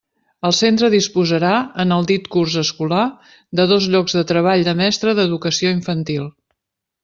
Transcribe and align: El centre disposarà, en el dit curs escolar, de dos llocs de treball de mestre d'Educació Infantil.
El 0.47 0.53
centre 0.59 0.87
disposarà, 0.93 1.51
en 1.83 1.93
el 1.97 2.07
dit 2.13 2.25
curs 2.37 2.57
escolar, 2.63 3.03
de 3.61 3.69
dos 3.75 3.91
llocs 3.97 4.19
de 4.21 4.27
treball 4.35 4.67
de 4.71 4.77
mestre 4.83 5.15
d'Educació 5.21 5.79
Infantil. 5.79 6.29